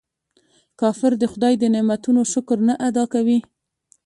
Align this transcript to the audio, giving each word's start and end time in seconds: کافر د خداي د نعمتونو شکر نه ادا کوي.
کافر 0.79 1.11
د 1.19 1.23
خداي 1.31 1.53
د 1.59 1.63
نعمتونو 1.73 2.21
شکر 2.33 2.57
نه 2.67 2.73
ادا 2.87 3.03
کوي. 3.13 3.39